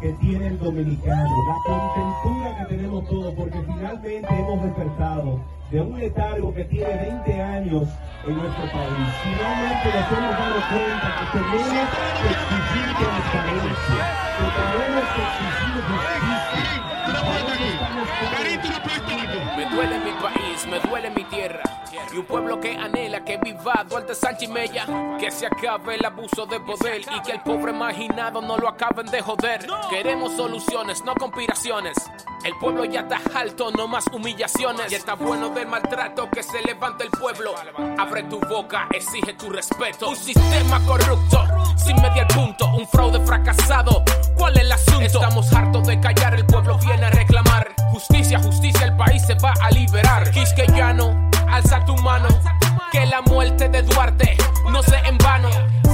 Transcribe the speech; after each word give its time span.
que 0.00 0.12
tiene 0.14 0.46
el 0.48 0.58
dominicano, 0.58 1.30
la 1.46 1.54
contentura 1.64 2.56
que 2.58 2.64
tenemos 2.74 3.06
todos, 3.08 3.34
porque 3.34 3.60
finalmente 3.62 4.28
hemos 4.28 4.62
despertado 4.62 5.40
de 5.70 5.80
un 5.80 5.98
letargo 5.98 6.54
que 6.54 6.64
tiene 6.64 6.96
20 6.96 7.42
años 7.42 7.88
en 8.26 8.36
nuestro 8.36 8.64
país. 8.72 9.08
Finalmente 9.22 9.88
nos 9.94 10.12
hemos 10.18 10.38
dado 10.38 10.60
cuenta 10.68 11.08
que 11.18 11.38
tenemos 11.38 11.88
que 12.18 12.28
exigir 12.28 12.88
transparencia, 12.96 14.04
que 14.38 14.46
tenemos 14.58 15.06
que 15.14 15.22
exigir 15.28 15.76
justicia. 15.88 16.78
Me 19.56 19.64
duele 19.70 19.96
mi 19.98 20.12
país, 20.22 20.66
me 20.66 20.78
duele 20.88 21.10
mi 21.10 21.24
tierra. 21.24 21.67
Y 22.12 22.16
un 22.16 22.24
pueblo 22.24 22.58
que 22.58 22.74
anhela 22.76 23.22
que 23.24 23.36
viva 23.36 23.84
Duarte 23.88 24.14
Sánchez 24.14 24.48
y 24.48 24.52
Mella. 24.52 24.86
Que 25.18 25.30
se 25.30 25.46
acabe 25.46 25.96
el 25.96 26.04
abuso 26.04 26.46
de 26.46 26.58
poder 26.60 27.02
y 27.02 27.22
que 27.22 27.32
el 27.32 27.40
pobre 27.40 27.72
marginado 27.72 28.40
no 28.40 28.56
lo 28.56 28.68
acaben 28.68 29.06
de 29.06 29.20
joder. 29.20 29.66
Queremos 29.90 30.34
soluciones, 30.34 31.04
no 31.04 31.14
conspiraciones. 31.14 31.96
El 32.44 32.54
pueblo 32.58 32.84
ya 32.84 33.00
está 33.00 33.20
alto, 33.34 33.70
no 33.72 33.88
más 33.88 34.06
humillaciones. 34.12 34.90
Y 34.90 34.94
está 34.94 35.14
bueno 35.14 35.50
del 35.50 35.66
maltrato 35.66 36.30
que 36.30 36.42
se 36.42 36.62
levanta 36.62 37.04
el 37.04 37.10
pueblo. 37.10 37.54
Abre 37.98 38.22
tu 38.24 38.40
boca, 38.40 38.88
exige 38.92 39.34
tu 39.34 39.50
respeto. 39.50 40.08
Un 40.08 40.16
sistema 40.16 40.80
corrupto, 40.86 41.44
sin 41.76 42.00
medir 42.00 42.26
punto. 42.28 42.66
Un 42.74 42.86
fraude 42.86 43.20
fracasado. 43.20 44.02
¿Cuál 44.36 44.56
es 44.56 44.62
el 44.62 44.72
asunto? 44.72 45.02
Estamos 45.02 45.52
hartos 45.52 45.86
de 45.86 46.00
callar, 46.00 46.34
el 46.34 46.46
Duarte 53.82 54.36
no 54.70 54.82
sea 54.82 55.00
en 55.00 55.18
vano. 55.18 55.48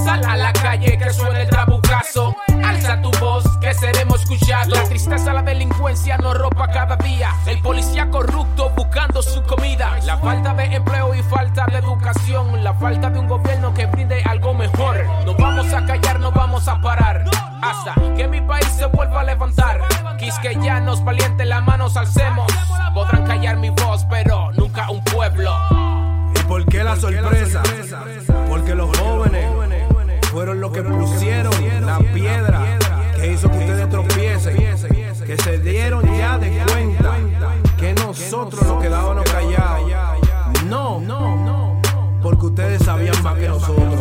Sal 0.04 0.24
a 0.24 0.36
la 0.36 0.52
calle 0.52 0.98
que 0.98 1.10
suene 1.10 1.42
el 1.42 1.48
trabucazo. 1.48 2.36
Alza 2.64 3.00
tu 3.00 3.10
voz 3.12 3.44
que 3.58 3.72
seremos 3.74 4.20
escuchados. 4.20 4.68
La 4.68 4.84
tristeza, 4.84 5.32
la 5.32 5.42
delincuencia 5.42 6.16
nos 6.18 6.36
ropa 6.36 6.68
cada 6.68 6.96
día. 6.96 7.30
El 7.46 7.60
policía 7.62 8.10
corrupto 8.10 8.70
buscando 8.70 9.22
su 9.22 9.42
comida. 9.42 9.98
La 10.04 10.18
falta 10.18 10.54
de 10.54 10.64
empleo 10.64 11.14
y 11.14 11.22
falta 11.22 11.66
de 11.66 11.78
educación. 11.78 12.62
La 12.62 12.74
falta 12.74 13.10
de 13.10 13.18
un 13.18 13.28
gobierno 13.28 13.72
que 13.72 13.86
brinde 13.86 14.22
algo 14.24 14.54
mejor. 14.54 15.04
No 15.24 15.34
vamos 15.34 15.72
a 15.72 15.84
callar, 15.86 16.20
no 16.20 16.30
vamos 16.32 16.68
a 16.68 16.80
parar. 16.80 17.24
Hasta 17.62 17.94
que 18.16 18.26
mi 18.28 18.40
país 18.40 18.66
se 18.66 18.86
vuelva 18.86 19.20
a 19.20 19.24
levantar. 19.24 19.80
Quisqueyanos 20.18 21.02
valientes, 21.04 21.46
las 21.46 21.62
manos 21.64 21.96
alcemos. 21.96 22.52
Podrán 22.92 23.24
callar 23.26 23.56
mi 23.56 23.70
voz, 23.70 24.04
pero 24.10 24.52
nunca 24.52 24.90
un 24.90 25.02
pueblo. 25.04 25.73
¿Y 26.84 26.86
por 26.86 27.10
qué 27.10 27.20
la 27.20 27.50
sorpresa? 27.50 27.62
Porque 28.46 28.74
los 28.74 28.94
jóvenes 28.98 29.46
fueron 30.30 30.60
los 30.60 30.70
que 30.70 30.82
pusieron 30.82 31.54
la 31.80 31.98
piedra 32.12 32.78
que 33.16 33.32
hizo 33.32 33.50
que 33.50 33.58
ustedes 33.58 33.88
tropiecen, 33.88 34.56
que 35.24 35.36
se 35.38 35.58
dieron 35.60 36.04
ya 36.18 36.36
de 36.36 36.50
cuenta 36.50 37.16
que 37.78 37.94
nosotros 37.94 38.62
nos 38.66 38.82
quedábamos 38.82 39.24
callados. 39.30 39.90
No, 40.66 41.80
porque 42.22 42.46
ustedes 42.46 42.82
sabían 42.82 43.22
más 43.22 43.38
que 43.38 43.48
nosotros. 43.48 43.94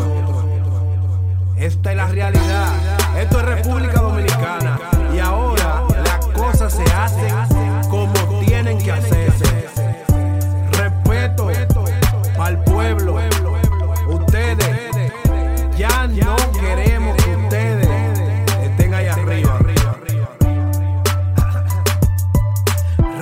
Esta 1.56 1.92
es 1.92 1.98
la 1.98 2.08
realidad. 2.08 2.74
Esto 3.18 3.40
es 3.40 3.46
República 3.46 4.02
Dominicana. 4.02 4.13
Pueblo. 12.96 13.58
Ustedes 14.08 14.92
ya 15.78 16.08
no 16.08 16.36
queremos 16.60 17.16
que 17.18 17.36
ustedes 17.36 17.88
estén 18.64 18.94
ahí 18.94 19.08
arriba. 19.08 19.60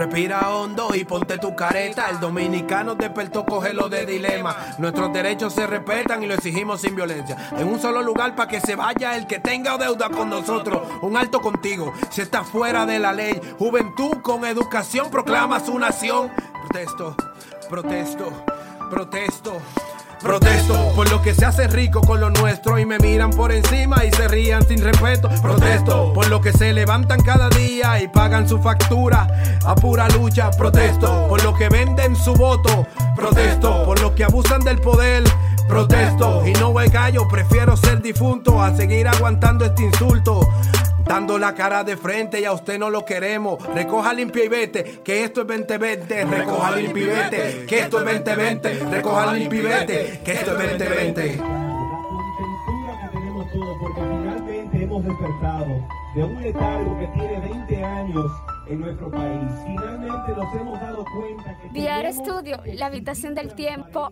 Respira 0.01 0.49
hondo 0.49 0.95
y 0.95 1.03
ponte 1.03 1.37
tu 1.37 1.55
careta. 1.55 2.09
El 2.09 2.19
dominicano 2.19 2.95
despertó, 2.95 3.45
cógelo 3.45 3.87
de 3.87 4.07
dilema. 4.07 4.55
Nuestros 4.79 5.13
derechos 5.13 5.53
se 5.53 5.67
respetan 5.67 6.23
y 6.23 6.25
lo 6.25 6.33
exigimos 6.33 6.81
sin 6.81 6.95
violencia. 6.95 7.37
En 7.55 7.67
un 7.67 7.79
solo 7.79 8.01
lugar 8.01 8.35
para 8.35 8.49
que 8.49 8.59
se 8.59 8.75
vaya 8.75 9.15
el 9.15 9.27
que 9.27 9.37
tenga 9.37 9.77
deuda 9.77 10.09
con 10.09 10.27
nosotros. 10.27 10.81
Un 11.03 11.17
alto 11.17 11.39
contigo. 11.39 11.93
Si 12.09 12.21
está 12.21 12.43
fuera 12.43 12.87
de 12.87 12.97
la 12.97 13.13
ley. 13.13 13.39
Juventud 13.59 14.23
con 14.23 14.43
educación 14.43 15.11
proclama 15.11 15.59
su 15.59 15.77
nación. 15.77 16.31
Protesto, 16.67 17.15
protesto, 17.69 18.43
protesto. 18.91 19.53
Protesto 20.21 20.91
por 20.95 21.09
lo 21.09 21.21
que 21.21 21.33
se 21.33 21.45
hace 21.45 21.67
rico 21.67 22.01
con 22.01 22.19
lo 22.19 22.29
nuestro 22.29 22.77
y 22.77 22.85
me 22.85 22.99
miran 22.99 23.31
por 23.31 23.51
encima 23.51 24.05
y 24.05 24.11
se 24.11 24.27
rían 24.27 24.67
sin 24.67 24.83
respeto. 24.83 25.29
Protesto 25.41 26.13
por 26.13 26.27
lo 26.27 26.41
que 26.41 26.51
se 26.51 26.73
levantan 26.73 27.23
cada 27.23 27.49
día 27.49 28.01
y 28.01 28.09
pagan 28.09 28.47
su 28.47 28.61
factura 28.61 29.27
a 29.65 29.75
pura 29.75 30.09
lucha. 30.09 30.51
Protesto 30.51 31.27
por 31.29 31.41
lo 31.43 31.55
que 31.55 31.69
venden 31.69 32.15
su 32.17 32.33
voto. 32.33 32.85
Protesto 33.15 33.85
por 33.85 33.99
lo 34.01 34.13
que 34.13 34.25
abusan 34.25 34.59
del 34.59 34.79
poder. 34.79 35.23
Protesto 35.67 36.45
y 36.45 36.51
no 36.53 36.73
voy 36.73 36.89
gallo, 36.89 37.29
prefiero 37.29 37.77
ser 37.77 38.01
difunto 38.01 38.61
a 38.61 38.75
seguir 38.75 39.07
aguantando 39.07 39.63
este 39.63 39.83
insulto. 39.83 40.41
Dando 41.11 41.37
la 41.37 41.53
cara 41.53 41.83
de 41.83 41.97
frente 41.97 42.39
y 42.39 42.45
a 42.45 42.53
usted 42.53 42.79
no 42.79 42.89
lo 42.89 43.03
queremos. 43.03 43.61
Recoja 43.75 44.13
limpio 44.13 44.45
y 44.45 44.47
vete, 44.47 45.01
que 45.03 45.25
esto 45.25 45.41
es 45.41 45.47
2020. 45.47 46.23
Recoja 46.23 46.71
limpio 46.77 47.03
y 47.03 47.07
vete, 47.07 47.65
que 47.65 47.79
esto 47.79 47.99
es 47.99 48.05
2020. 48.23 48.73
Recoja 48.89 49.33
limpio 49.33 49.59
y 49.59 49.63
vete, 49.63 50.21
que 50.23 50.31
esto 50.31 50.51
es 50.57 50.79
2020. 50.79 51.35
La 51.35 51.43
contentura 51.43 53.01
que 53.01 53.17
tenemos 53.17 53.51
todos, 53.51 53.77
porque 53.81 54.01
finalmente 54.01 54.83
hemos 54.83 55.03
despertado 55.03 55.65
de 56.15 56.23
un 56.23 56.41
letargo 56.41 56.99
que 56.99 57.07
tiene 57.07 57.39
20 57.41 57.83
años 57.83 58.31
en 58.69 58.79
nuestro 58.79 59.11
país. 59.11 59.51
Finalmente 59.65 60.31
nos 60.31 60.55
hemos 60.55 60.79
dado 60.79 61.05
cuenta 61.13 61.57
que... 61.57 61.77
VR 61.77 62.13
Studio, 62.13 62.61
la 62.73 62.85
habitación 62.85 63.35
del 63.35 63.53
tiempo. 63.53 64.07